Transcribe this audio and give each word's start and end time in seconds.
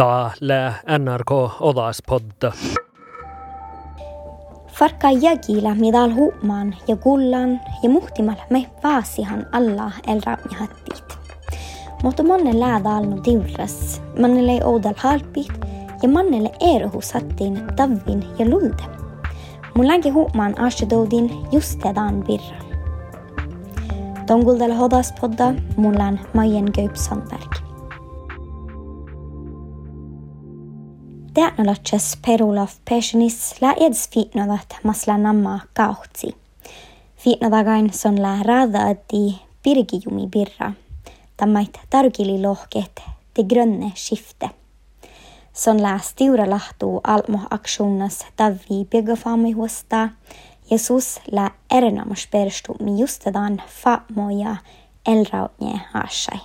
Täällä 0.00 0.72
NRK 0.98 1.60
Odaspodda. 1.60 2.52
Farka 4.68 5.10
jägillä 5.10 5.74
midal 5.74 6.10
huumaan 6.10 6.74
ja 6.88 6.96
kullan 6.96 7.60
ja 7.82 7.88
muhtimal 7.88 8.34
me 8.50 8.70
vaasihan 8.84 9.46
alla 9.52 9.90
el 10.06 10.20
hattit. 10.58 11.18
Mutta 12.02 12.22
manne 12.22 12.60
läädalnu 12.60 13.20
diurras, 13.24 14.02
mannelle 14.20 14.52
ei 14.52 14.62
oudal 14.64 14.94
halpit 14.96 15.52
ja 16.02 16.08
mannelle 16.08 16.50
erohus 16.76 17.12
hattiin 17.12 17.62
tavvin 17.76 18.24
ja 18.38 18.50
lulde. 18.50 18.82
Mun 19.74 19.88
länki 19.88 20.10
huumaan 20.10 20.60
asedoudin 20.60 21.30
just 21.52 21.78
tedan 21.78 22.26
virran. 22.26 22.66
Donguldal 24.28 24.72
Hodaspodda, 24.72 25.54
mulan 25.76 26.20
Majen 26.34 26.66
Gaup 26.74 26.94
Sandberg. 26.94 27.59
Teatnolotses 31.40 32.18
Perulov 32.26 32.70
Peshenis 32.84 33.54
la 33.60 33.70
eds 33.80 34.08
fitnodat 34.12 34.74
masla 34.84 35.16
namma 35.16 35.60
kauhtsi. 35.72 36.34
Fitnodagain 37.16 37.92
son 37.92 38.22
la 38.22 38.42
rada 38.42 38.94
di 39.08 39.38
birgijumi 39.64 40.26
birra. 40.26 40.72
Tammait 41.36 41.78
targili 41.90 42.42
lohket 42.42 43.00
te 43.34 43.42
grønne 43.42 43.92
skifte. 43.94 44.50
Son 45.54 45.80
la 45.80 45.98
stora 45.98 46.44
lahtu 46.50 47.00
almo 47.04 47.40
aksjonas 47.50 48.18
davi 48.38 48.84
byggafami 48.90 49.52
hosta. 49.52 50.08
Jesus 50.70 51.20
la 51.32 51.50
ernamus 51.70 52.26
perstu 52.26 52.76
mi 52.80 53.00
justedan 53.00 53.62
fa 53.66 54.02
moja 54.14 54.56
elrautne 55.06 55.80
asai. 55.94 56.40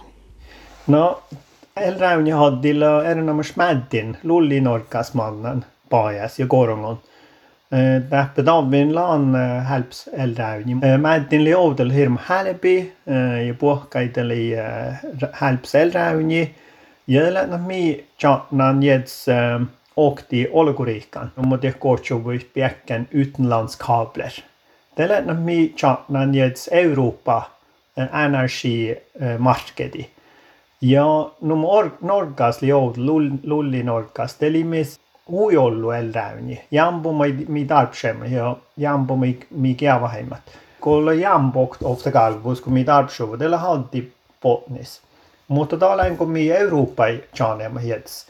No, 1.75 1.83
Elräuni 1.83 2.31
haddilla 2.31 3.03
erinomas 3.03 3.55
mäddin 3.55 4.17
lulli 4.23 4.61
norkas 4.61 5.13
mannen 5.13 5.65
pajas 5.89 6.39
ja 6.39 6.47
korongon. 6.47 6.99
Täppä 8.09 8.43
tavin 8.43 8.95
laan 8.95 9.35
helps 9.69 10.09
elräuni. 10.13 10.75
Mäddin 10.97 11.43
li 11.43 11.55
oudel 11.55 11.91
hirm 11.91 12.17
hälbi 12.25 12.93
ja 13.47 13.53
puhkaideli 13.53 14.53
helps 15.41 15.75
elräuni. 15.75 16.55
Ja 17.07 17.33
lähtnä 17.33 17.57
mi 17.57 18.05
tjatnan 18.17 18.79
mot 21.35 21.61
det 21.61 21.79
går 21.79 21.97
så 21.97 22.17
vi 22.17 22.49
bjäcken 22.53 23.07
utenlandskabler. 23.11 24.43
Det 24.97 25.07
lättna 25.07 25.33
mi 25.33 25.73
tjatnan 25.75 26.35
jeds 26.35 26.69
Europa 26.71 27.43
energimarkedi. 27.97 30.09
Ja 30.81 31.29
num 31.41 31.65
or, 31.65 31.89
norgas 32.01 32.61
li 32.61 32.67
joud 32.67 32.97
lull, 32.97 33.29
lulli 33.43 33.83
norgas, 33.83 34.35
te 34.35 34.51
li 34.51 34.63
mis 34.63 34.99
huijollu 35.31 35.91
elräyni. 35.91 36.61
Jambu 36.71 37.13
mi, 37.13 37.45
mi 37.47 37.65
tarpsemme 37.65 38.27
ja 38.27 38.55
jambu 38.77 39.15
mi, 39.15 39.39
mi 39.49 39.75
kiavahemmat. 39.75 40.41
Kun 40.81 41.19
jambokt 41.19 41.83
ofta 41.83 42.11
kalvus, 42.11 42.61
kun 42.61 42.73
mi 42.73 42.83
tarpsuva, 42.83 43.37
teillä 43.37 43.57
halti 43.57 44.13
potnis. 44.41 45.01
Mutta 45.47 45.77
täällä 45.77 46.09
kun 46.17 46.29
mi 46.29 46.51
Euroopai 46.51 47.23
tjaanema 47.33 47.79
hiets. 47.79 48.27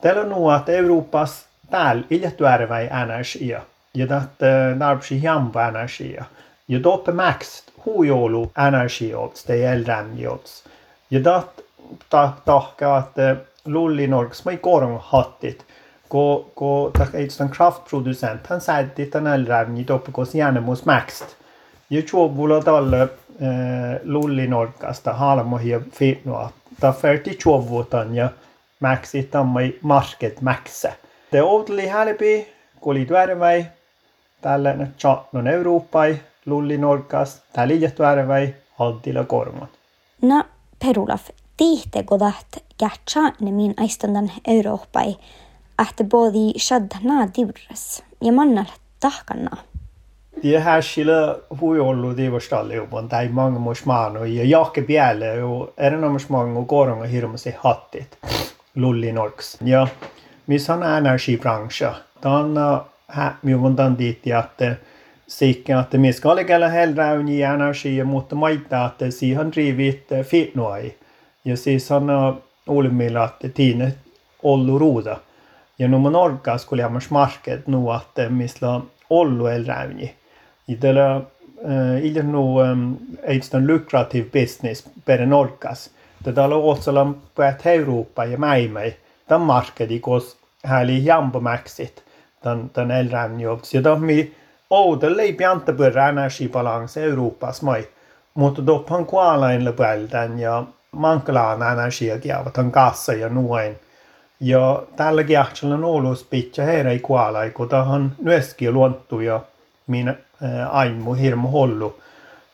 Teillä 0.00 0.20
on 0.20 0.28
nuo, 0.28 0.56
että 0.56 0.72
Euroopas 0.72 1.46
täällä 1.70 2.02
iljetty 2.10 2.46
ärväi 2.46 2.88
energia. 3.02 3.60
Ja 3.94 4.04
että 4.04 4.76
tarpsi 4.78 5.22
jambu 5.22 5.58
energia. 5.58 6.24
Ja 6.68 6.82
doppe 6.82 7.12
max 7.12 7.62
huijollu 7.86 8.52
energia, 8.68 9.18
te 9.46 9.72
elrämni 9.72 10.22
Ja 11.10 11.24
tahka, 12.44 12.98
että 12.98 13.36
Lullinorgs 13.64 14.44
mai 14.44 14.56
korong 14.56 14.98
hattit. 15.00 15.64
Ko 16.08 16.50
ko 16.54 16.90
tahka 16.98 17.18
itsän 17.18 17.48
kraftproducent 17.48 18.46
han 18.46 18.60
sätti 18.60 19.06
tämän 19.06 19.34
elrävni 19.34 19.84
toppe 19.84 20.12
kos 20.12 20.34
järnemus 20.34 20.84
mäkst. 20.84 21.24
Ja 21.90 22.02
chuovulla 22.02 22.60
talle 22.60 23.08
Lullinorgasta 24.04 25.12
halmohia 25.12 25.80
fitnoa. 25.92 26.50
Ta 26.80 26.92
färti 26.92 27.34
chuovutan 27.34 28.14
ja 28.14 28.30
mäksi 28.80 29.22
tammai 29.22 29.74
market 29.82 30.40
mäksä. 30.40 30.92
Te 31.30 31.42
outli 31.42 31.86
hälpi, 31.86 32.52
kuli 32.80 33.04
tuärväi, 33.04 33.66
tällä 34.40 34.76
chatnon 34.98 35.46
Euroopai, 35.46 36.16
Lullinorgas, 36.46 37.42
tällä 37.52 37.90
tuärväi, 37.90 38.54
haddilla 38.74 39.24
korman. 39.24 39.68
No, 40.22 40.44
Perulaf, 40.84 41.28
kähtsaanne 42.78 43.52
min 43.52 43.74
aistundan 43.80 44.30
Euroopai, 44.48 45.16
ahte 45.78 46.04
bodi 46.04 46.52
shadna 46.58 47.28
diurres 47.36 48.04
ja 48.20 48.32
mannal 48.32 48.64
tahkanna. 49.00 49.56
Det 50.42 50.58
här 50.58 50.82
skulle 50.82 51.36
huijollu 51.60 52.14
tiivostalli 52.14 52.74
jobban 52.74 53.08
tai 53.08 53.28
mange 53.28 53.58
mos 53.58 53.84
maano 53.84 54.24
ja 54.24 54.44
jahke 54.44 54.82
piele 54.82 55.34
ju 55.34 55.72
erinomas 55.76 56.28
mange 56.28 56.66
koronga 56.66 57.04
hirmasi 57.04 57.54
hattit 57.58 58.18
lulli 58.74 59.12
norks. 59.12 59.58
Ja 59.60 59.88
mis 60.46 60.70
on 60.70 60.82
energibranche. 60.82 61.90
Ta 62.20 62.30
on 62.30 62.56
hämjuvun 63.06 63.76
tan 63.76 63.98
diitti, 63.98 64.30
että 64.30 64.76
Sikke 65.26 65.76
att 65.76 65.92
me 65.92 66.12
ska 66.12 66.34
lägga 66.34 66.68
hellre 66.68 67.04
energi 67.42 68.04
mutta 68.04 68.34
maita 68.34 68.84
att 68.84 69.02
siihen 69.14 69.52
rivit 69.52 70.08
fitnoai. 70.24 70.94
Ja 71.46 71.56
siis 71.56 71.90
on 71.90 72.10
olemilla 72.66 73.24
att 73.24 73.44
tiine 73.54 73.92
ollu 74.42 74.78
ruuda. 74.78 75.16
Ja 75.78 75.88
nu 75.88 75.98
man 75.98 76.16
orkas 76.16 76.62
skulle 76.62 76.82
jag 76.82 77.02
market 77.10 77.66
nu 77.66 77.90
att 77.90 78.18
misla 78.30 78.82
ollu 79.10 79.46
elräuni. 79.46 80.14
Itellä 80.68 81.20
ille 82.02 82.22
nu 82.22 82.60
eitstan 83.22 83.66
lukrativ 83.66 84.32
business 84.32 84.88
per 85.04 85.22
en 85.22 85.32
orkas. 85.32 85.90
Tätä 86.24 86.44
on 86.44 86.52
otsalla 86.52 87.14
päät 87.34 87.66
Europa 87.66 88.24
ja 88.24 88.38
mäimäi. 88.38 88.96
Tämän 89.28 89.46
marketi, 89.46 90.00
kos 90.00 90.36
häli 90.64 91.04
jampomäksit. 91.04 92.02
Tämän, 92.42 92.70
tämän 92.70 92.90
elräuni 92.90 93.42
jobs. 93.42 93.74
Ja 93.74 93.82
tämän 93.82 94.02
mi 94.02 94.32
ouda 94.70 95.16
lei 95.16 95.32
pianta 95.32 95.72
börra 95.72 96.08
energibalans 96.08 96.96
Europas 96.96 97.62
mai. 97.62 97.88
Mutta 98.34 98.66
doppan 98.66 99.06
kualain 99.06 99.64
lepältän 99.64 100.38
ja 100.38 100.64
mankalaan 100.96 101.62
energiakiavat 101.72 102.58
on 102.58 102.72
kassa 102.72 103.12
ja 103.12 103.28
nuoin. 103.28 103.78
Ja 104.40 104.82
tällä 104.96 105.24
kiahtsella 105.24 105.74
on 105.74 105.84
ollut 105.84 106.26
pitkä 106.30 106.64
heidän 106.64 106.86
ei 106.86 106.98
kuola, 106.98 107.50
kun 107.54 107.68
tähän 107.68 108.12
myöskin 108.22 108.74
luontu 108.74 109.20
ja 109.20 109.40
minä 109.86 110.14
aimu 110.70 111.14
hirmu 111.14 111.48
hollu. 111.48 111.98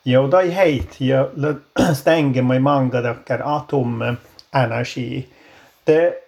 Ja 0.05 0.29
tai 0.29 0.57
heit 0.57 0.97
ja 1.01 1.29
stänge 1.93 2.43
mig 2.43 2.59
manga 2.59 3.03
dakkar 3.03 3.41
atom 3.45 4.01
energi. 4.65 5.33
Det 5.87 6.23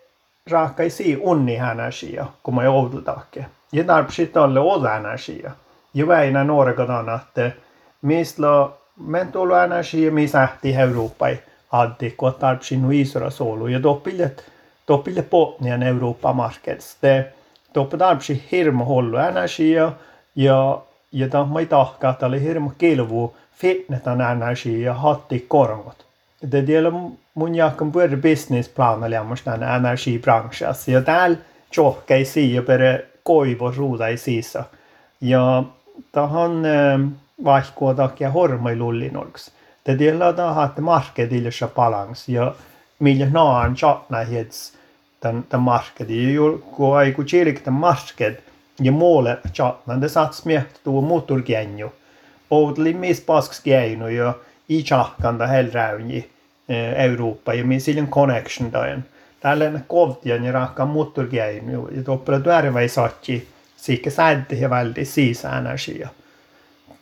rakaisi 0.51 1.17
unni 1.17 1.57
energia, 1.57 2.27
kun 2.43 2.55
mä 2.55 2.65
joudutakke. 2.65 3.47
Ja 3.73 3.85
tarvitsit 3.85 4.37
olla 4.37 4.61
olla 4.61 4.97
energia. 4.97 5.51
Ja 5.95 6.07
väinä 6.07 6.45
nuorekodan, 6.45 7.15
että 7.15 7.51
mistä 8.03 8.43
mentolo 8.97 9.59
energia, 9.59 10.13
missä 10.13 10.43
ähti 10.43 10.75
Euroopai 10.75 11.39
addi, 11.75 12.11
kun 12.17 12.35
tarvitsin 12.35 12.83
nuisora 12.83 13.31
solu. 13.31 13.67
Ja 13.67 13.83
doppillet, 13.83 14.45
doppillet 14.89 15.31
Botnian 15.31 15.83
Europa 15.83 16.33
markets. 16.33 16.97
Det 17.03 17.35
doppet 17.75 17.99
tarvitsin 17.99 18.43
hirmu 18.53 18.85
hollu 18.85 19.17
energia 19.17 19.93
ja 20.37 20.83
ja 21.13 21.29
ta 21.29 21.45
ma 21.45 21.61
ei 21.61 21.67
tahka, 21.67 22.11
että 22.11 22.27
oli 22.27 22.43
hirmu 22.43 22.73
kilvu 22.79 23.37
fitnetan 23.53 24.21
energia 24.21 24.87
ja 24.87 24.95
hatti 24.95 25.45
korngot. 25.49 26.07
Det 26.53 26.63
gäller 26.67 26.93
mun 27.35 27.55
jakan 27.55 27.93
både 27.93 28.17
businessplan 28.17 29.13
ja 29.13 29.25
musta 29.25 29.55
energibranschas. 29.55 30.89
Ja 30.89 31.03
täällä 31.03 31.37
tjohkai 31.71 32.25
siia 32.25 32.63
per 32.63 32.81
koivo 33.23 33.71
ruuda 33.77 34.09
ei 34.09 34.17
siissa. 34.17 34.65
Ja 35.21 35.63
tahan 36.13 36.63
vaihkoa 37.45 37.95
takia 37.95 38.31
hormai 38.31 38.77
lullinolks. 38.77 39.51
Det 39.87 40.01
gäller 40.01 40.27
att 40.27 40.39
ha 40.39 40.65
ett 40.65 40.79
markedillisha 40.79 41.69
balans 41.75 42.29
ja 42.29 42.55
millä 42.99 43.27
naan 43.27 43.77
chatna 43.77 44.25
hets 44.25 44.73
den 45.23 45.43
den 45.51 45.61
marked. 45.61 46.11
Ju 46.11 46.59
ko 46.77 46.95
ai 46.95 47.13
ku 47.13 47.23
den 47.65 47.75
marked 47.75 48.37
ja 48.77 48.93
måle 48.93 49.37
chatna 49.53 49.97
det 49.97 50.09
sats 50.09 50.45
miet 50.45 50.81
tuo 50.85 51.01
motorgenju. 51.01 51.89
Oudli 52.49 52.95
mis 52.95 53.27
pasks 53.27 53.61
geinu 53.65 54.09
ja 54.09 54.35
i 54.67 54.83
chahkan 54.83 55.39
da 55.39 55.47
helräuni 55.47 56.25
Europa 56.69 57.55
ja 57.55 57.65
mi 57.65 57.81
silin 57.81 58.11
connection 58.11 58.73
daen. 58.73 59.05
Tällä 59.41 59.81
kovtian 59.87 60.45
ja 60.45 60.53
rahkan 60.53 60.89
motorgenju 60.89 61.89
ja 61.97 62.03
toppela 62.03 62.41
tuärväi 62.41 62.89
satsi 62.89 63.49
sikke 63.77 64.11
ja 64.49 64.71
väldi 64.71 65.05
siis 65.05 65.45
energia. 65.45 66.09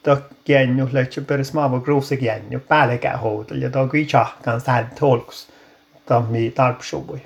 Ta 0.03 0.17
genju 0.47 0.89
lähtsi 0.93 1.21
päris 1.21 1.53
maava 1.53 1.81
kruusi 1.81 2.17
genju 2.17 2.61
päälekää 2.69 3.17
houdel 3.17 3.63
ja 3.63 3.71
ta 3.71 3.87
kui 3.89 4.05
tšahkan 4.05 4.61
säd 4.61 4.87
tolks 5.01 5.49
ta 6.07 6.21
mi 6.29 6.51
tarpsuvui. 6.51 7.23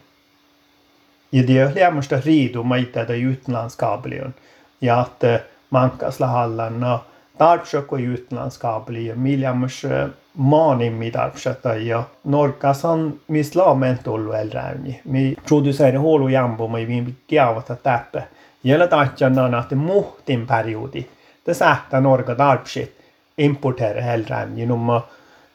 Ja 1.32 1.43
det 1.46 1.58
är 1.58 1.75
lämmästä 1.75 2.20
riidu 2.25 2.62
maita 2.62 3.08
da 3.08 3.14
utlandskabelion. 3.14 4.34
Ja 4.81 5.00
att 5.00 5.25
mankasla 5.70 6.26
hallan 6.26 6.84
och 6.84 7.00
tarpsökko 7.38 7.99
utlandskabeli 7.99 9.06
ja 9.06 9.14
millämmäs 9.14 9.82
maanimmi 10.32 11.11
tarpsata 11.11 11.76
ja 11.76 12.02
norkas 12.25 12.84
on 12.84 13.20
mis 13.26 13.55
laament 13.55 14.08
ollut 14.08 14.34
elräyni. 14.34 15.00
Mi 15.05 15.37
produceeri 15.49 15.96
huolu 15.96 16.29
jambo 16.29 16.69
mai 16.69 16.87
vi 16.87 17.14
kiavata 17.26 17.76
täppä. 17.76 18.22
Jällä 18.64 18.87
tahtjana 18.87 19.49
nahti 19.49 19.75
muhtin 19.75 20.46
periodi. 20.46 21.06
Det 21.46 21.54
sähtä 21.54 22.00
norka 22.00 22.34
tarpsit 22.34 22.96
importera 23.38 24.00
elräyni 24.00 24.66
numma 24.66 25.02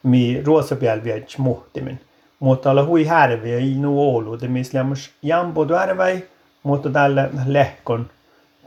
mi 0.02 0.42
ruosapielviedj 0.42 1.34
muhtimin. 1.38 2.00
Mutta 2.40 2.70
olla 2.70 2.84
hui 2.84 3.04
härviä 3.04 3.58
i 3.58 3.74
nu 3.74 4.00
olu, 4.00 4.40
det 4.40 4.48
mis 4.48 4.74
lämmäs 4.74 5.10
jambo 5.22 5.68
duärväi, 5.68 6.22
mutta 6.62 6.90
tälle 6.90 7.30
lehkon 7.46 8.10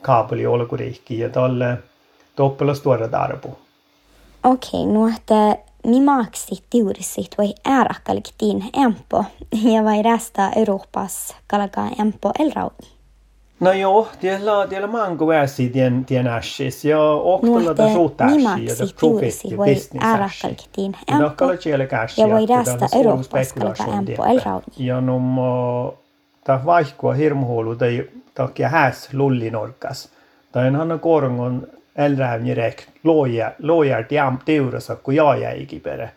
kaapeli 0.01 0.45
olkuriikki 0.45 1.19
ja 1.19 1.29
tälle 1.29 1.77
toppela 2.35 2.73
stora 2.73 3.11
darbu. 3.11 3.57
Okei, 4.43 4.81
okay, 4.81 4.93
no 4.93 5.07
että 5.07 5.57
mi 5.87 6.01
maaksit 6.01 6.63
tiurisit 6.69 7.37
vai 7.37 7.53
äärakkaliktiin 7.65 8.63
empo 8.73 9.25
ja 9.63 9.83
vai 9.83 10.01
resta 10.01 10.51
Euroopassa 10.55 11.35
kalkaa 11.47 11.89
empo 11.99 12.31
elrauni. 12.39 12.94
No 13.59 13.73
joo, 13.73 14.07
tiellä, 14.19 14.67
tiellä 14.67 14.87
manko 14.87 15.27
väsi 15.27 15.69
tien, 15.69 16.05
tien 16.05 16.27
ässis 16.27 16.85
ja 16.85 16.99
oktalla 17.03 17.77
da 17.77 17.93
suut 17.93 18.21
ässi 18.21 18.65
ja 18.65 18.75
da 18.79 18.85
profit 18.99 19.51
ja 19.51 19.57
business 19.57 20.05
ässi. 20.05 20.57
Ja 21.11 21.19
dakkala 21.19 21.57
tiellä 21.57 21.85
käsi 21.85 22.21
ja 22.21 22.29
voi 22.29 22.45
resta 22.45 22.87
Euroopassa 22.95 23.55
kalkaa 23.55 23.97
empo 23.97 24.25
elrauni. 24.25 24.65
Ja 24.77 25.01
nummo 25.01 25.97
ta 26.43 26.59
vaihkua 26.65 27.13
hirmuhuolu 27.13 27.75
tai 27.75 28.09
takia 28.33 28.69
häs 28.69 29.13
lullinorkas. 29.13 30.09
Tai 30.51 30.71
hän 30.71 30.99
korongon 30.99 31.67
elrävnirek 31.95 32.83
looja, 33.03 33.51
loojar 33.59 34.03
tiam 34.03 34.37
teurassa 34.45 34.95
kun 34.95 35.15
jaajäikin 35.15 35.81
perä. 35.81 36.09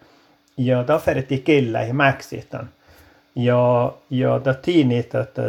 Ja 0.56 0.84
ta 0.84 0.98
färti 0.98 1.38
kella 1.38 1.80
i 1.80 1.92
mäksitan. 1.92 2.68
Ja, 3.34 3.92
ja 4.10 4.40
ta 4.40 4.54
tiinit 4.54 5.14
että 5.14 5.42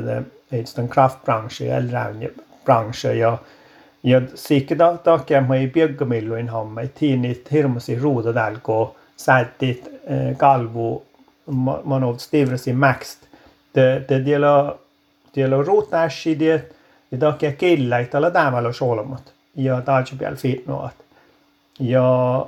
den 0.51 0.87
kraftbranschen, 0.87 1.71
elrävnibranschen 1.71 3.17
ja 3.17 3.37
ja 4.03 4.21
sikke 4.35 4.75
da 4.75 4.97
takia 4.97 5.41
mai 5.41 5.67
bjöggamilluin 5.67 6.49
hamma 6.49 6.81
tiinit 6.95 7.51
hirmusi 7.51 7.99
ruuda 7.99 8.33
dalko 8.35 8.95
sättit 9.17 9.87
eh, 10.07 10.37
kalvu 10.37 11.01
manov 11.83 12.17
stivrasi 12.17 12.73
mäkst. 12.73 13.19
Det 13.75 14.09
det 14.09 14.25
diela 14.25 14.75
diela 15.35 15.63
ruutäsi 15.63 16.35
det 16.39 16.75
ja 17.11 17.17
takia 17.17 17.51
kella 17.51 17.99
itala 17.99 18.31
tämällä 18.31 18.73
solmat 18.73 19.33
ja 19.55 19.81
taitsi 19.81 20.15
peal 20.15 20.35
fitnoat. 20.35 20.95
Ja 21.79 22.45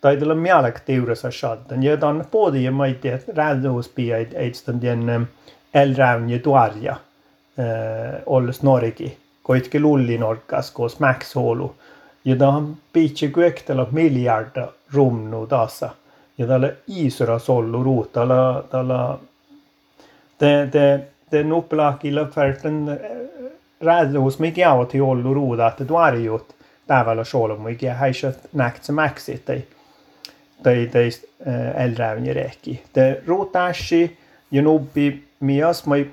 taidella 0.00 0.34
mielek 0.34 0.80
tiurassa 0.80 1.30
shaddan. 1.30 1.82
Ja 1.82 2.00
dan 2.00 2.24
både 2.30 2.58
ja 2.58 2.70
mai 2.70 2.96
det 3.02 3.24
rädus 3.36 3.94
bi 3.94 4.12
eit 4.12 4.34
eit 4.34 4.64
den 4.82 5.28
elrävnje 5.74 6.38
tuarja. 6.38 6.96
Eh, 7.58 8.22
olles 8.26 8.62
norgi. 8.62 9.18
Koitke 9.42 9.80
lulli 9.80 10.18
norkas 10.18 10.70
koos 10.70 11.00
mäkshoolu. 11.00 11.74
Ja 12.24 12.36
ta 12.36 12.48
on 12.48 12.76
piitsi 12.92 13.28
kuektella 13.28 13.86
miljarda 13.90 14.68
rumnu 14.92 15.46
taassa. 15.46 15.90
Ja 16.38 16.46
tällä 16.46 16.72
iisura 16.88 17.38
sollu 17.38 17.82
ruutalla 17.82 18.64
tällä 18.70 19.18
te 20.38 20.68
te 20.70 21.00
te 21.30 21.42
nuppelakilla 21.42 22.24
färten 22.24 23.00
rädus 23.80 24.38
mikä 24.38 24.70
auti 24.70 25.00
ollu 25.00 25.34
ruuda 25.34 25.68
että 25.68 25.84
tuarjut 25.84 26.54
tavalla 26.86 27.24
solmu 27.24 27.62
mikä 27.62 27.94
häisä 27.94 28.32
näktse 28.52 28.92
mäksit 28.92 29.44
tai 29.44 29.62
tai 30.62 30.88
tai 30.92 31.10
elrävnje 31.76 32.32
reki. 32.32 32.82
Te 32.92 33.22
ruutashi 33.26 34.18
ja 34.50 34.62
nubbi 34.62 35.24
mias 35.42 35.86
mai 35.86 36.10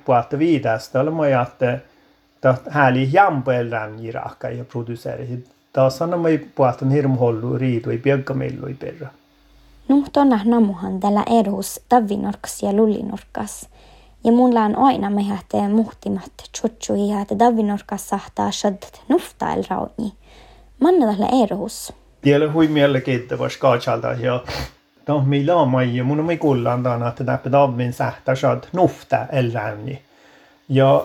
tällä 0.91 1.11
mai 1.11 1.31
että 1.31 1.79
ta 2.41 2.55
hääli 2.69 3.09
jampo 3.11 3.51
elrävnje 3.51 4.11
raka 4.11 4.49
ja 4.49 4.63
produceri. 4.63 5.43
Taas 5.73 6.01
on 6.01 6.19
mai 6.19 6.37
puhata 6.37 6.85
hirmu 6.85 7.15
hollu 7.15 7.57
riidu 7.57 7.89
ei 7.89 7.97
pieggamillu 7.97 8.67
ei 8.67 8.73
perra. 8.73 9.07
Nuhtona 9.87 10.39
namuhan 10.45 10.99
tällä 10.99 11.23
erus 11.39 11.81
tavinorkas 11.89 12.63
ja 12.63 12.73
lullinorkas. 12.73 13.69
Ja 14.23 14.31
mulla 14.31 14.63
on 14.63 14.77
aina 14.77 15.09
me 15.09 15.23
hääte 15.23 15.67
muhtimat 15.67 16.31
tjotjui 16.51 17.09
hääte 17.09 17.39
davinorkas 17.39 18.09
sahtaa 18.09 18.51
shaddat 18.51 19.01
nufta 19.09 19.53
el 19.53 19.63
rauni. 19.69 20.13
Manna 20.79 21.05
tällä 21.05 21.43
erus. 21.43 21.93
Tiedä 22.21 22.51
hui 22.51 22.67
mielenkiintoista 22.67 23.49
skaatsalta 23.49 24.07
ja 24.07 24.43
no 25.09 25.61
on 25.61 25.95
ja 25.95 26.03
mun 26.03 26.19
on 26.19 26.25
mai 26.25 26.37
kullaan 26.37 26.83
tänä 26.83 27.07
että 27.07 27.23
täppä 27.23 27.51
davin 27.51 27.93
sähtä 27.93 28.35
shad 28.35 28.63
nufta 28.73 29.25
el 29.31 29.51
rauni. 29.53 30.01
Ja 30.69 31.03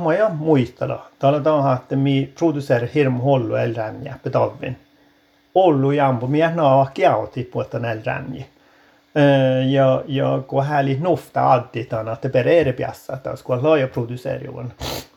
ma 0.00 0.14
ja 0.14 0.28
muistella. 0.28 1.06
Täällä 1.18 1.40
ta 1.40 1.72
että 1.74 1.96
mi 1.96 2.32
producer 2.38 2.88
hirm 2.94 3.14
hollu 3.20 3.54
el 3.54 3.74
rauni 3.76 4.10
på 4.22 4.32
davin. 4.32 4.76
Ollu 5.54 5.90
jambo 5.90 6.26
mi 6.26 6.38
na 6.54 6.86
kiauti 6.94 7.44
på 7.44 7.64
den 7.72 7.84
el 7.84 8.00
rauni. 8.06 8.46
ja, 9.70 10.02
ja 10.06 10.42
kun 10.46 10.66
hääli 10.66 10.98
nufta 11.00 11.52
additaan, 11.52 12.08
että 12.08 12.28
per 12.28 12.48
eri 12.48 12.72
piassa, 12.72 13.12
että 13.12 13.34
kun 13.44 13.62
laaja 13.62 13.88
produceerijuun. 13.88 14.72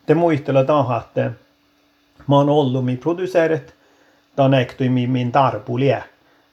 Te 0.06 0.16
muistella 0.16 0.64
tahan, 0.64 1.02
että 1.02 1.32
mä 2.28 2.36
oon 2.36 2.50
ollut 2.50 2.86
mi 2.86 2.98
produceerit, 2.98 3.74
ta 4.36 4.48
näktyi 4.48 4.90
mi 4.90 5.08
min 5.08 5.32
tarpu 5.32 5.80
lie. 5.80 6.04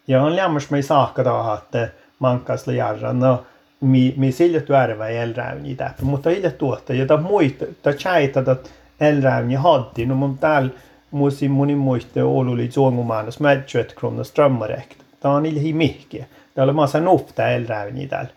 Ja 0.06 0.22
on 0.22 0.36
lämmäs 0.36 0.68
saakka 0.80 1.24
tahan, 1.24 1.58
että 1.58 1.88
mankas 2.18 2.66
jarra, 2.68 3.12
no 3.12 3.42
mi, 3.80 4.14
mi 4.16 4.32
siljet 4.32 4.68
värvä 4.68 5.08
elräyni 5.08 5.74
täppä, 5.74 6.02
mutta 6.02 6.30
ilje 6.30 6.50
tuotta, 6.50 6.94
ja 6.94 7.06
ta 7.06 7.16
muista, 7.16 7.64
ta 7.82 7.92
chaita, 7.92 8.40
että 8.40 8.70
elräyni 9.00 9.54
haddi, 9.54 10.06
no 10.06 10.14
mun 10.14 10.38
täällä 10.38 10.70
musi 11.14 11.48
munin 11.48 11.78
muiste 11.78 12.22
oluli 12.22 12.70
suongumaanus 12.70 13.40
mätsyöt 13.40 13.94
kronna 13.94 14.24
strömmarekt. 14.24 14.98
Ta 15.20 15.30
on 15.30 15.46
ilhi 15.46 15.72
mihkiä. 15.72 16.26
Täällä 16.54 16.70
on 16.70 16.76
massa 16.76 17.00
nufta 17.00 17.48
elräyni 17.48 18.06
täällä. 18.06 18.30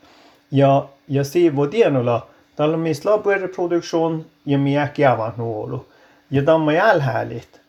Ja, 0.51 0.85
ja 1.07 1.23
siivu 1.23 1.67
tienolla, 1.67 2.27
täällä 2.55 2.73
on 2.73 2.79
missä 2.79 3.11
lapueriproduktion 3.11 4.25
ja 4.45 4.57
miäkki 4.57 5.05
avant 5.05 5.37
nuolu. 5.37 5.87
Ja 6.31 6.43
tämä 6.43 6.55
on 6.55 6.75
jälhäälit 6.75 7.61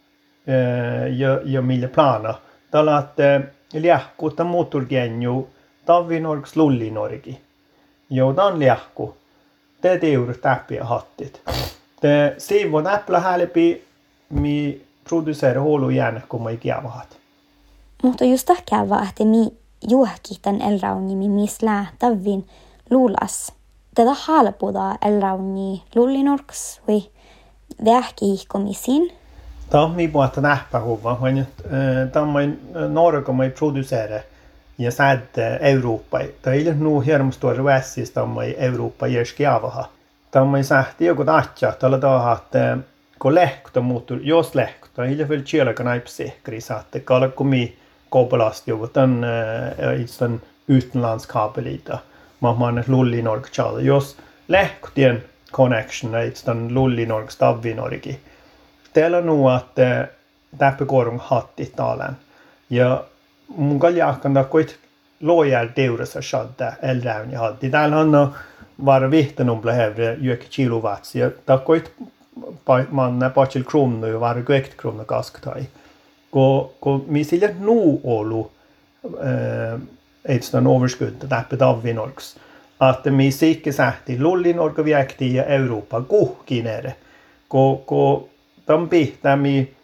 ja, 1.17 1.41
ja 1.45 1.63
millä 1.63 1.89
plana. 1.89 2.35
Täällä 2.71 2.97
on 2.97 3.05
liähku, 3.73 4.31
tämä 4.31 4.51
motorgenju, 4.51 5.49
tavinorks 5.87 6.57
lullinorgi. 6.57 7.41
On 8.47 8.59
liähku. 8.59 9.17
Te 9.81 9.99
tiur 9.99 10.35
täppiä 10.35 10.85
hattit. 10.85 11.43
Te 12.01 12.35
siivu 12.39 12.81
näppä 12.81 13.21
häälipi, 13.21 13.85
mi 14.31 14.81
producerar 15.09 15.63
hål 15.63 15.91
järn 15.91 16.23
kommer 16.29 16.55
i 16.55 16.57
kiavahat. 16.57 17.17
Mutta 18.03 18.25
just 18.25 18.47
takia 18.47 18.87
että 19.09 19.25
mi 19.25 19.53
juohkitan 19.89 20.63
elrauni 20.63 21.29
mislä 21.29 21.87
tavin 21.99 22.47
luulas. 22.91 23.53
Tätä 23.95 24.15
halpuda 24.15 24.97
elrauni 25.03 25.83
luulinorks 25.95 26.81
vai 26.89 27.03
vähki 27.85 28.33
ihkomisin. 28.33 29.13
Minun 29.73 30.13
puolesta 30.13 30.41
nähpähuva, 30.41 31.21
vaan 31.21 31.47
tämä 32.13 32.39
on 32.39 32.59
Norge 32.89 33.33
mai 33.33 33.51
producere 33.51 34.25
ja 34.79 34.91
sädde 34.91 35.59
Eurooppa. 35.61 36.19
Tämä 36.43 36.55
ei 36.55 36.69
ole 36.69 36.75
nu 36.75 37.01
hirmusti 37.01 37.47
vässis 37.65 38.11
tämä 38.11 38.45
Eurooppa 38.57 39.07
jerskiavaha. 39.07 39.89
Tämä 40.31 40.45
on 40.45 40.65
sähti 40.65 41.05
joku 41.05 41.25
tatja, 41.25 41.73
tällä 41.73 41.99
tavalla, 41.99 42.33
että 42.33 42.79
kun 43.19 43.35
lehkta 43.35 43.81
muuttuu, 43.81 44.17
jos 44.23 44.55
lehkta, 44.55 45.05
ei 45.05 45.29
vielä 45.29 45.43
kielä 45.43 45.75
naipsihkri, 45.83 46.59
että 46.81 47.01
kalkumi 47.01 47.79
koppelast 48.11 48.69
ju 48.69 48.91
den 48.95 49.25
äh, 49.25 50.21
den 50.21 50.43
utenlandskabelita. 50.77 51.99
Man 52.41 52.59
man 52.59 52.85
lulli 52.89 53.23
norg. 53.23 53.47
Jos 53.83 54.17
lehtien 54.49 55.25
connection 55.53 56.15
är 56.15 56.33
den 56.47 56.75
lulli 56.75 57.07
norg 57.07 57.31
stavvi 57.31 57.75
norgi. 57.75 58.21
Att 59.55 59.79
täppä 60.59 60.85
korung 60.85 61.19
hatti 61.23 61.73
talen. 61.77 62.17
Ja 62.71 63.05
mun 63.57 63.81
kaljakkan 63.81 64.35
da 64.35 64.45
koit 64.45 64.79
lojar 65.21 65.69
deurassa 65.77 66.23
shadda 66.23 66.73
elrävni 66.83 67.35
hatti. 67.35 67.71
Täällä 67.71 67.99
on 67.99 68.35
var 68.85 69.11
vihten 69.11 69.61
blehevre 69.61 70.17
jöke 70.21 70.47
kilowatts. 70.51 71.15
Ja 71.15 71.31
da 71.47 71.59
koit 71.59 71.93
man 72.91 73.31
pachil 73.35 73.65
kronor 73.65 74.21
var 74.21 74.43
guekt 74.43 74.77
kronor 74.77 75.05
kasktai 75.05 75.67
kun, 76.31 76.71
kun 76.81 77.05
mi 77.07 77.25
sille 77.25 77.55
nu 77.61 78.01
ollut 78.05 78.53
äh, 79.05 79.81
ett 80.25 80.45
sådant 80.45 80.77
överskudd, 80.77 81.29
täppet 81.29 81.63
av 81.63 81.83
vinorks. 81.83 82.37
että 82.91 83.11
mi 83.11 83.33
sikke 83.33 83.73
sähti 83.73 84.19
lulli 84.19 84.53
norka 84.53 84.85
viekti 84.85 85.35
ja 85.35 85.45
Eurooppa 85.45 86.03
kuhkinere. 86.03 86.95
Ko, 87.49 87.83
ko 87.87 88.29
tampi 88.69 89.19
mi, 89.37 89.75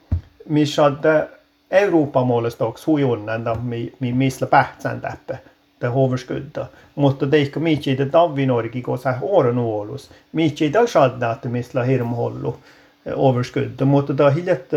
mi 0.48 0.66
shadda 0.66 1.26
Euroopan 1.70 2.26
muodosta 2.26 2.64
också 2.64 2.90
hujonnan 2.90 3.58
mi, 3.62 3.92
mi 4.00 4.12
misla 4.12 4.46
pähtsän 4.46 5.00
täppä 5.00 5.38
det 5.80 5.88
hoverskudda. 5.88 6.66
Mutta 6.94 7.26
teikka 7.26 7.60
miitsi 7.60 7.96
te 7.96 8.06
Davvinorgi 8.12 8.82
kun 8.82 8.98
sä 8.98 9.14
åren 9.22 9.54
nuolus. 9.54 10.10
Miitsi 10.32 10.70
te 10.70 10.86
shadda 10.86 11.32
että 11.32 11.48
misla 11.48 11.82
hirmhollu 11.82 12.56
overskudda. 13.14 13.84
Mutta 13.84 14.14
ta 14.14 14.30
hiljet 14.30 14.70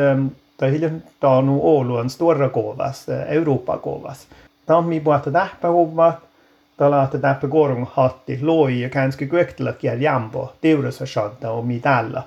ta 0.57 0.65
hiljet 0.65 0.93
ta 1.19 1.41
nu 1.41 1.59
oluan 1.63 2.09
stora 2.09 2.49
kovas, 2.49 3.05
Europa 3.27 3.77
kovas. 3.77 4.27
Tammi 4.65 4.99
puhata 4.99 5.31
täppä 5.31 5.71
huvat 5.71 6.27
Tällä 6.77 7.07
täppä 7.21 7.47
korun 7.47 7.87
hatti 7.91 8.39
loi 8.41 8.81
ja 8.81 8.89
känski 8.89 9.27
kyöktellä 9.27 9.73
kiel 9.73 10.01
jambo, 10.01 10.53
tiurassa 10.61 11.05
shadda 11.05 11.51
och 11.51 11.65
mitalla. 11.67 12.23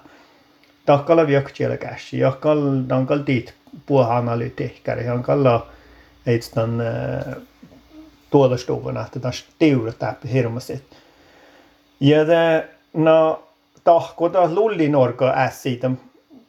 Takkalla 0.90 1.26
viöktiellä 1.26 1.76
käsi, 1.76 2.18
ja 2.18 2.32
kall, 2.32 2.82
dankal 2.88 3.18
dit 3.26 3.54
puuanalytikkari, 3.86 5.06
han 5.06 5.22
kalla 5.22 5.66
eitstan 6.26 6.82
tuotastuvan, 8.30 8.96
että 8.96 9.20
taas 9.20 9.44
tiurat 9.58 9.98
täppä 9.98 10.28
hirmasit. 10.28 10.82
Ja 12.00 12.26
det, 12.26 12.68
no, 12.94 13.42
tahko 13.84 14.28
taas 14.28 14.52
lullinorka 14.52 15.32
ässitä 15.36 15.90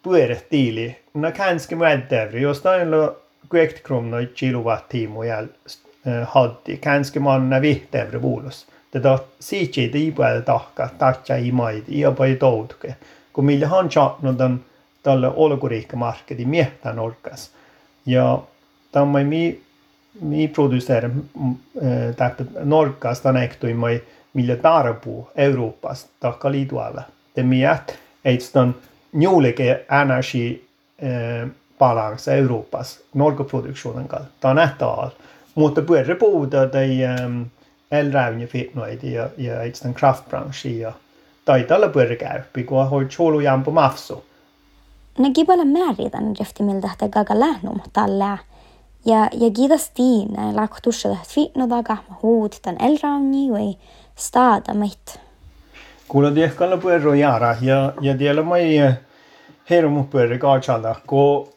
pyörätiili, 0.04 1.00
no 1.14 1.32
känski 1.32 1.76
muädävri, 1.76 2.42
jos 2.42 2.62
tainlo 2.62 3.22
60 3.50 3.88
kronor 3.88 4.26
kilowattimme 4.26 5.18
haddi, 6.26 6.78
känski 6.78 7.20
manna 7.20 7.62
vihtevre 7.62 8.22
vuolos. 8.22 8.68
Tätä 8.92 9.20
siitsi 9.40 9.90
tiipuolta 9.90 10.42
tahka, 10.42 10.90
tatja 10.98 11.38
i 11.38 11.52
maidi, 11.52 12.00
ja 12.00 12.12
pai 12.12 12.36
toutke. 12.36 12.96
Kun 13.34 13.46
millä 13.46 13.68
han 13.68 13.90
chatnut 13.90 14.42
on 14.42 14.64
tälle 15.04 15.28
olkuriikkamarkkedi 15.36 16.46
miehtään 16.46 17.00
orkas. 17.00 17.52
Ja 18.06 18.40
tämä 18.92 19.24
mi, 19.24 19.62
mi 20.22 20.48
producerar 20.48 21.12
täppä 22.18 22.44
norkas 22.64 23.22
tänäktui 23.22 23.74
mai 23.74 24.02
millä 24.34 24.56
tarpuu 24.56 25.30
Euroopassa 25.36 26.08
takka 26.20 26.52
liitualla. 26.52 27.04
Det 27.36 27.44
miet 27.44 28.00
eitstan 28.26 28.76
njulike 29.14 29.86
energi 30.02 30.68
balans 31.80 32.28
Euroopassa 32.28 33.02
norkaproduktionen 33.14 34.08
kall. 34.08 34.24
Tämä 34.40 34.54
nähtäal. 34.54 35.10
Mutta 35.56 35.82
pyörä 35.82 36.16
puhuta 36.16 36.68
tai 36.68 36.98
elräyni 37.92 38.48
fitnoidi 38.48 39.14
ja, 39.14 39.30
ja 39.38 39.62
eitstan 39.62 39.94
kraftbranchi 39.94 40.80
ja 40.80 40.94
taitalla 41.52 41.88
pyörä 41.88 42.16
käyppi, 42.16 42.64
kun 42.64 42.90
hoi 42.90 43.06
cholu 43.06 43.40
jampo 43.40 43.72
mafsu. 43.72 44.24
Nagibala 45.20 45.66
määritän 45.66 46.36
jefti 46.40 46.64
miltä 46.64 46.90
te 46.98 47.10
gaga 47.10 47.40
lähnum 47.40 47.80
tällä. 47.94 48.38
Ja, 49.06 49.18
ja 49.18 49.52
kiitos 49.56 49.90
tiin, 49.90 50.28
laktussa 50.54 51.10
fitno 51.28 51.70
daga 51.70 51.98
huut 52.22 52.60
tän 52.62 52.76
elrauni 52.80 53.52
vai 53.52 53.76
staada 54.16 54.74
meit. 54.74 55.20
Kuulla 56.08 56.32
tiehkalla 56.32 56.78
pyörä 56.78 57.16
jara 57.16 57.56
ja, 57.62 57.94
ja 58.02 58.18
tiellä 58.18 58.42
mai 58.42 58.94
hermu 59.70 60.04
pyörä 60.04 60.38
kaachalda, 60.38 60.96
kun 61.08 61.48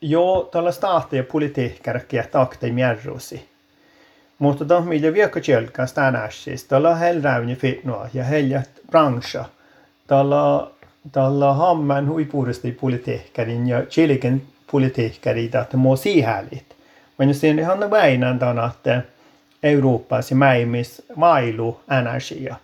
jo 0.00 0.48
tällä 0.52 0.72
staatia 0.72 1.24
politiikkarkia 1.24 2.24
taktei 2.30 2.72
mierrusi. 2.72 3.49
Mutta 4.40 4.64
tämä 4.64 4.80
millä 4.80 5.12
viekka 5.12 5.40
tjölkäs 5.40 5.92
tänään 5.92 6.32
siis, 6.32 6.64
tällä 6.64 6.94
helräyni 6.94 7.56
fitnoa 7.56 8.08
ja 8.14 8.24
heljät 8.24 8.70
branscha. 8.90 9.44
Tällä 10.06 10.66
tällä 11.12 11.52
hamman 11.52 12.08
huipuudesti 12.08 12.72
politiikkarin 12.72 13.68
ja 13.68 13.82
chiliken 13.82 14.42
politiikkarin, 14.72 15.50
että 15.62 15.76
mua 15.76 15.96
sihälit. 15.96 16.76
Men 17.18 17.34
sen 17.34 17.58
ihan 17.58 17.90
väinän 17.90 18.38
tämän, 18.38 18.70
että 18.70 19.02
Euroopassa 19.62 20.34
mäimis 20.34 21.02
mailu 21.16 21.80
energia. 21.90 22.56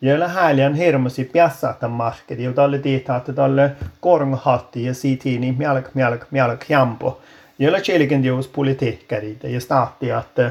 Ja 0.00 0.20
lähäljän 0.20 0.74
hirmuisi 0.74 1.24
piassata 1.24 1.88
markkedi, 1.88 2.42
ja 2.44 2.52
tälle 2.52 2.78
tietää, 2.78 3.16
että 3.16 3.32
tälle 3.32 3.70
kornhatti 4.00 4.84
ja 4.84 4.94
siitä 4.94 5.24
niin 5.24 5.54
mjälk, 5.58 5.94
mjälk, 5.94 6.24
mjälk 6.30 6.64
jampo. 6.68 7.20
Ja 7.58 7.72
la 7.72 7.80
chiliken 7.80 8.22
dius 8.22 8.48
politiikkarit 8.48 9.42
ja 9.42 9.60
staatti, 9.60 10.10
että 10.10 10.50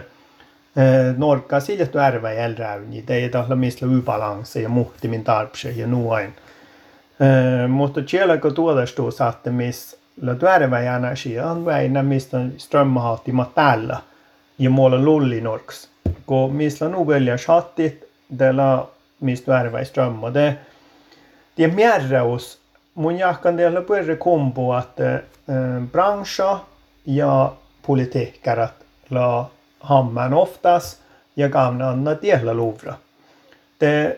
Norka 1.17 1.59
siljetty 1.59 1.99
ärvä 1.99 2.31
ja 2.31 2.43
elräyni, 2.45 3.03
det 3.07 3.25
är 3.25 3.29
tällä 3.29 3.55
mistä 3.55 3.85
ubalanse 3.85 4.61
ja 4.61 4.69
muhtimin 4.69 5.23
tarpse 5.23 5.71
ja 5.71 5.87
nuoin. 5.87 6.33
Mutta 7.67 8.01
siellä 8.07 8.37
kun 8.37 8.53
tuotastuu 8.53 9.11
saatte, 9.11 9.49
missä 9.49 9.97
tuärevä 10.39 10.79
energia 10.79 11.51
on 11.51 11.65
väinä, 11.65 12.03
mistä 12.03 12.37
strömmahattima 12.57 13.51
täällä 13.55 13.97
ja 14.59 14.69
muualla 14.69 15.01
lullinorks. 15.01 15.89
Kun 16.25 16.55
missä 16.55 16.89
nu 16.89 17.07
väljer 17.07 17.37
chattit, 17.37 18.07
della 18.39 18.89
mistä 19.19 19.45
tuärevä 19.45 19.83
strömmar. 19.83 20.33
Det, 20.33 20.57
det 21.57 21.63
är 21.63 21.71
märraus. 21.71 22.59
Mun 22.95 23.17
jahkan 23.17 23.57
teillä 23.57 23.81
pyörä 23.81 24.15
kombo, 24.15 24.77
että 24.77 25.15
äh, 25.15 25.21
branscha 25.91 26.59
ja 27.05 27.53
politiikkarat 27.87 28.73
la 29.09 29.49
hamman 29.79 30.33
oftast 30.33 30.99
ja 31.35 31.49
gamla 31.49 31.89
andra 31.89 32.15
delar 32.21 32.55
lovra. 32.55 32.93
Det 33.79 34.17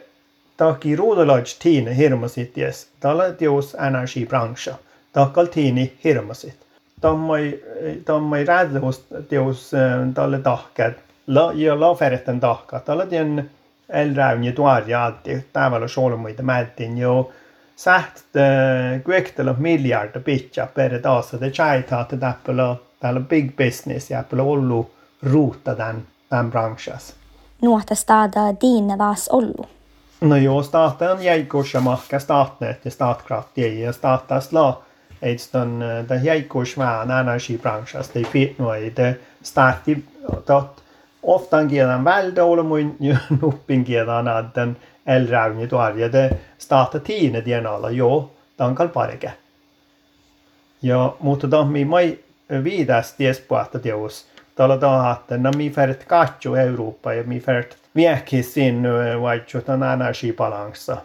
taki 0.58 0.96
ruudalaج 0.96 1.54
tiine 1.60 1.96
hirmusit 1.96 2.58
jes, 2.58 2.88
tällä 3.00 3.32
teos 3.32 3.76
energibrancha, 3.76 4.74
takal 5.14 5.46
tiini 5.46 5.94
hirmusit. 6.04 6.56
Tammai, 7.02 7.60
tammai 8.06 8.44
räädlust 8.44 9.02
teos 9.30 9.72
tälle 10.14 10.40
tahked, 10.40 10.94
la, 11.28 11.52
ja 11.56 11.80
la 11.80 11.94
fereten 11.96 12.40
tahka, 12.40 12.80
tällä 12.80 13.06
tien 13.06 13.50
elräyni 13.90 14.52
tuarja 14.52 15.06
alti, 15.06 15.46
tavalla 15.54 15.88
solmuita 15.88 16.44
määtin 16.44 16.98
jo 16.98 17.32
säht 17.76 18.36
kuektella 19.04 19.56
miljarder 19.58 20.22
pitcha 20.22 20.66
per 20.66 21.00
taasa, 21.00 21.38
det 21.42 21.52
chaita, 21.52 22.02
että 22.02 22.18
täppälä, 22.18 22.76
täällä 23.00 23.20
big 23.20 23.56
business, 23.58 24.12
ja 24.12 24.18
täppälä 24.18 24.44
ollu 25.24 25.34
ruuta 25.34 25.76
tämän, 25.76 26.08
tämän 26.30 26.52
branchas. 26.52 27.16
Nuotta 27.62 27.96
stada 27.96 28.56
diine 28.62 28.98
vaas 28.98 29.28
ollu. 29.28 29.66
No 30.22 30.36
joo, 30.36 30.64
staten 30.64 31.24
jäikus 31.24 31.74
mahka 31.80 32.20
statnet 32.20 32.86
ja 32.86 32.92
statkraft 32.92 33.58
ja 33.58 33.94
statas 33.94 34.54
la 34.54 34.82
eitston 35.22 35.80
det 36.10 36.16
jäikus 36.24 36.78
vähän 36.78 37.12
energibranschas 37.12 38.10
det 38.14 38.28
fit 38.28 38.60
noi 38.60 38.94
det 38.96 39.20
starti 39.44 40.06
tot 40.46 40.84
oftan 41.24 41.68
kielän 41.68 42.04
välde 42.04 42.42
olla 42.42 42.64
mun 42.64 42.96
nuppin 43.42 43.84
kielän 43.84 44.28
adden 44.28 44.78
elräuni 45.06 45.68
tuarja 45.68 46.12
det 46.12 46.38
starta 46.58 47.00
tiine 47.00 47.46
dien 47.46 47.68
alla 47.68 47.90
jo 47.90 48.32
tankal 48.58 48.88
parike. 48.88 49.34
Ja 50.82 51.16
mutta 51.20 51.48
tammi 51.48 51.86
mai 51.86 52.20
viidas 52.64 53.14
ties 53.14 53.40
puhta 53.40 53.80
teos. 53.80 54.26
Tala 54.60 54.76
tahatte, 54.78 55.38
na 55.38 55.52
mi 55.56 55.70
färt 55.72 56.02
katju 56.08 56.56
Eurooppa 56.60 57.14
ja 57.14 57.24
mi 57.24 57.38
färt 57.40 57.78
viekis 57.96 58.54
sin 58.54 58.84
vaikka 59.22 59.62
tämän 59.62 60.02
energibalanssa. 60.02 60.98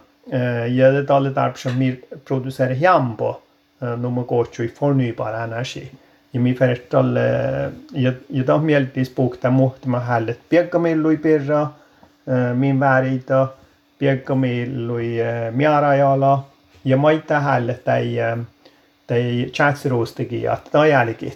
Ja 0.69 0.91
det 0.93 1.11
alle 1.11 1.31
därför 1.31 1.59
som 1.59 1.79
vi 1.79 2.01
producerar 2.25 2.75
jambo 2.75 3.37
nummer 3.79 4.23
kohtju 4.23 4.65
i 4.65 4.69
förnybar 4.69 5.35
energi. 5.35 5.91
Ja 6.31 6.41
mi 6.41 6.55
färt 6.55 6.95
alle, 6.95 7.21
ja, 7.93 8.13
ja 8.29 8.45
da 8.45 8.59
mieltis 8.59 9.15
puhta 9.15 9.51
muhtama 9.51 9.99
hället 9.99 10.39
piekkamillui 10.49 11.17
pirra, 11.17 11.69
min 12.55 12.81
vääritä, 12.81 13.47
piekkamillui 13.99 15.19
miarajala, 15.53 16.43
ja 16.83 16.97
maita 16.97 17.39
hället 17.39 17.89
ei 17.89 18.19
tai 19.07 19.47
chatsiruustegi, 19.53 20.47
että 20.47 20.71
tämä 20.71 20.87
jälkeen 20.87 21.33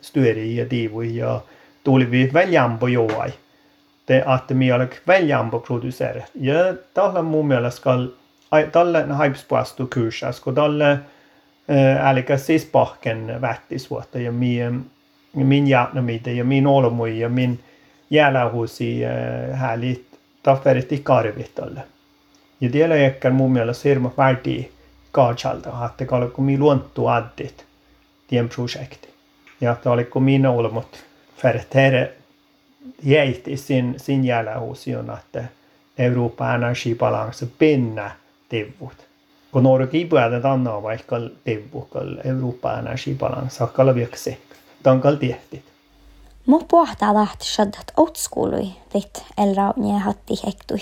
styri 0.00 0.56
ja 0.56 0.70
diivui 0.70 1.16
ja 1.16 1.40
tuli 1.84 2.10
vi 2.10 2.30
väljambo 2.32 2.86
joai 2.86 3.32
te 4.06 4.22
att 4.26 4.50
mjölk 4.50 5.00
väljambo 5.06 5.60
producerar. 5.60 6.22
Ja 6.34 6.74
tällä 6.94 7.22
mun 7.22 7.46
mielestä 7.46 7.76
skal 7.76 8.08
tälle 8.72 9.02
haipspuastu 9.02 9.88
kursas, 9.94 10.40
kun 10.40 10.54
tälle 10.54 10.98
älkä 12.02 12.36
siis 12.36 12.64
pahken 12.64 13.40
vättis 13.40 13.90
vuotta 13.90 14.18
ja 14.18 14.32
min, 14.32 14.90
min 15.34 15.66
jätnamita 15.66 16.30
ja 16.30 16.44
min 16.44 16.66
olomui 16.66 17.18
ja 17.18 17.28
min 17.28 17.60
jäälähusi 18.10 19.02
härligt 19.52 20.06
tafferit 20.42 20.92
i 20.92 20.98
karvit 20.98 21.54
tälle. 21.54 21.80
Ja 22.60 22.70
tiellä 22.70 22.94
ehkä 22.94 23.30
mun 23.30 23.52
mielestä 23.52 23.88
hirma 23.88 24.12
värdi 24.16 24.70
että 25.86 26.04
kun 26.32 26.44
mi 26.44 26.58
luontu 26.58 27.06
addit 27.06 27.66
tien 28.26 28.48
projekti. 28.48 29.08
Ja 29.60 29.72
että 29.72 29.90
oli 29.90 30.04
kun 30.04 30.22
minä 30.22 30.50
olemot 30.50 31.04
färtere 31.36 32.12
jäiti 33.02 33.56
sin, 33.56 33.94
sin 33.96 34.24
jällähusion, 34.24 35.10
että 35.10 35.44
Euroopa 35.98 36.54
energibalanse 36.54 37.46
pinna 37.58 38.10
tivut. 38.48 38.96
Kun 39.52 39.62
Norge 39.62 39.98
ei 39.98 40.04
pidä 40.04 40.50
anna 40.52 40.82
vaikka 40.82 41.16
tivukal 41.44 42.16
Euroopa 42.24 42.78
energibalans 42.78 43.58
hakkalla 43.58 43.94
vieksi. 43.94 44.38
Tankal 44.82 45.14
tehtit. 45.14 45.64
Mu 46.46 46.60
puhtaa 46.68 47.14
tahti 47.14 47.44
shaddat 47.44 47.92
outskuului 47.96 48.72
dit 48.94 49.24
elraunje 49.38 49.98
hatti 49.98 50.34
hektui. 50.46 50.80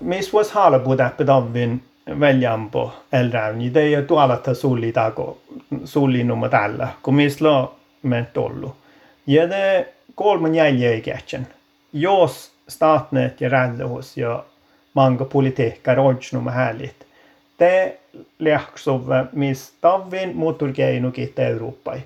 Mis 0.00 0.34
was 0.34 0.50
hala 0.50 0.78
puhuta 0.78 1.10
pedavin 1.16 1.84
väljampo 2.06 2.90
elrauni. 3.10 3.70
Det 3.70 3.94
är 3.94 4.02
tuolata 4.02 4.54
sulli 4.54 4.92
tago 4.92 5.36
sulli 5.84 6.24
numma 6.24 6.48
tällä. 6.48 6.88
Kun 7.02 7.14
mis 7.14 7.40
lo 7.40 7.74
ment 8.02 8.36
ollu. 8.36 8.72
Ja 9.26 9.46
det 9.46 9.86
kolmen 10.14 10.54
jäljä 10.54 10.94
ikätsen. 10.94 11.46
Jos 11.92 12.50
statnet 12.68 13.40
ja 13.40 13.48
räddehus 13.48 14.16
ja 14.16 14.44
manga 14.92 15.24
politiikka 15.24 15.94
rojnuma 15.94 16.50
härligt. 16.50 17.06
Det 17.58 17.98
lähksov 18.38 19.02
mis 19.32 19.72
tavin 19.80 20.36
motorkeinukit 20.36 21.38
Euroopai. 21.38 22.00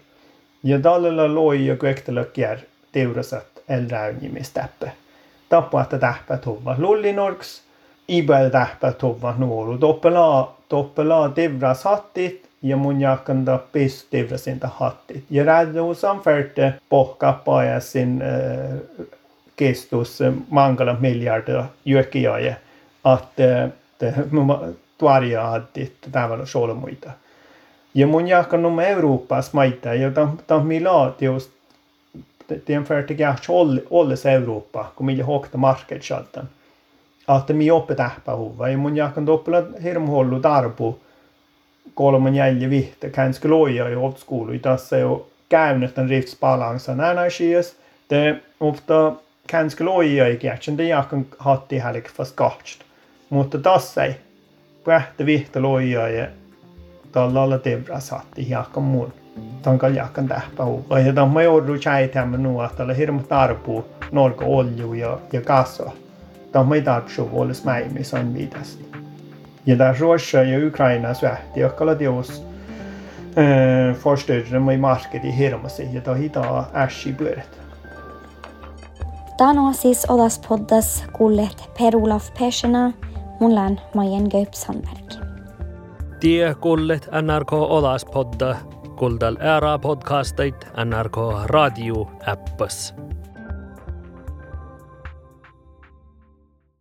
Ja 0.62 0.80
tällä 0.80 1.35
loi 1.35 1.66
ja 1.66 1.76
kuektella 1.76 2.25
kär 2.25 2.59
teurasat 2.92 3.47
elräynimistäppä. 3.69 4.90
Tappuatta 5.49 5.99
tähpä 5.99 6.37
tuva 6.37 6.75
lullinorks, 6.78 7.62
ibel 8.11 8.50
tähpä 8.50 8.93
tuva 8.93 9.35
nuoru. 9.38 9.81
Doppela, 9.81 10.55
doppela 10.71 11.37
devras 11.37 11.85
hattit 11.85 12.49
ja 12.62 12.76
mun 12.76 13.00
jakanda 13.00 13.59
pis 13.73 14.07
devrasinta 14.12 14.69
hattit. 14.69 15.25
Ja 15.31 15.45
räddehusam 15.45 16.21
färte 16.21 16.75
pohkappa 16.88 17.64
ja 17.64 17.81
sin 17.81 18.23
äh, 18.23 19.07
kestus 19.57 20.19
mangala 20.50 20.97
miljarder 21.00 21.62
jyökijöjä, 21.85 22.57
että 23.14 23.69
tuoria 24.99 25.47
hattit 25.47 25.93
tavalla 26.12 26.47
solmuita. 26.47 27.11
Ja 27.95 28.07
mun 28.07 28.29
jakkan 28.29 28.62
numma 28.62 28.83
Euroopas 28.83 29.52
maita, 29.52 29.95
ja 29.95 30.11
tam 30.47 30.67
milaat 30.67 31.23
just 31.23 31.50
det 32.50 32.71
är 32.71 32.76
en 32.76 32.85
färdig 32.85 33.26
olles 33.90 34.26
Europa, 34.26 34.87
kun 34.95 35.07
millä 35.07 35.25
hokta 35.25 35.59
market 35.59 36.02
Että 37.39 37.53
mi 37.53 37.71
oppe 37.71 37.95
tähpä 37.95 38.37
huva. 38.37 38.69
Ja 38.69 38.79
mun 38.79 38.97
jakan 38.97 39.27
doppela 39.27 39.63
hirmhollu 39.83 40.41
tarpu 40.41 40.99
kolman 41.95 42.35
jäljä 42.35 42.71
vihtä. 42.71 43.11
Kanske 43.11 43.49
loja 43.49 43.89
i 43.89 43.97
oldskulu. 43.97 44.59
Tässä 44.59 44.99
jo 44.99 45.29
käynyt 45.49 45.97
den 45.97 46.09
riftsbalansen 46.09 47.01
energias. 47.01 47.77
Det 48.11 48.43
ofta 48.61 49.13
kanske 49.51 49.85
loja 49.85 50.29
i 50.29 50.37
gärtsen. 50.37 50.79
Det 50.79 50.89
jakan 50.89 51.27
hatti 51.39 51.79
hälik 51.79 52.11
fast 52.11 52.37
gahtst. 52.37 52.81
Mutta 53.31 53.59
tässä 53.59 54.05
ei. 54.05 54.17
Pähtä 54.85 55.27
vihtä 55.27 55.63
loja 55.63 56.09
ja 56.09 56.27
tällä 57.13 57.59
tevras 57.59 58.11
hatti 58.11 58.51
jakan 58.51 58.83
mun. 58.83 59.13
Tankal 59.63 59.93
jakan 59.95 60.29
tähpä 60.29 60.65
huva. 60.65 60.99
Ja 60.99 61.13
tämän 61.13 61.31
mä 61.31 61.43
joudun 61.43 61.79
chaitämään 61.79 62.43
nuo, 62.43 62.69
tällä 62.77 62.95
hirmu 62.95 63.23
tarpu 63.23 63.85
norka 64.13 64.45
olju 64.45 64.95
ja, 64.95 65.19
ja 65.33 65.41
kassa. 65.41 65.91
Tämä 66.52 66.64
mä 66.64 66.75
ei 66.75 66.83
tarvitse 66.83 67.30
vuolis 67.30 67.64
mäimi 67.64 68.04
son 68.04 68.35
viidasta. 68.35 68.85
Ja 69.66 69.78
där 69.78 69.97
Russia 70.00 70.42
ja 70.42 70.66
Ukraina 70.66 71.14
svähti, 71.14 71.64
oli 71.64 71.97
teos 71.97 72.42
äh, 73.38 73.97
förstörde 73.97 74.75
i 74.75 74.76
market 74.76 75.25
i 75.25 75.37
hirmasi, 75.37 75.88
ja 75.92 76.00
ta 76.00 76.14
hita 76.14 76.64
ässi 76.75 77.12
pyörät. 77.12 77.61
Tano 79.37 79.73
siis 79.73 80.04
olas 80.09 80.38
poddas 80.38 81.04
kuulleet 81.12 81.71
Per-Olaf 81.78 82.35
Persena, 82.38 82.92
mun 83.40 83.54
län 83.54 83.80
Majen 83.95 84.28
Gaup 84.28 84.54
Sandberg. 84.54 85.25
Tie 86.21 86.54
kullet 86.54 87.09
NRK 87.23 87.52
Olas 87.52 88.04
podda 88.04 88.57
kuldal 88.97 89.37
ära 89.40 89.78
podcastait 89.78 90.66
NRK 90.85 91.16
Radio 91.44 92.11
appas. 92.27 92.94